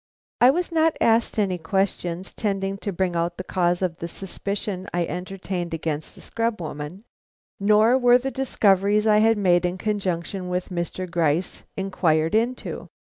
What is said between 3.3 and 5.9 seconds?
the cause of the suspicion I entertained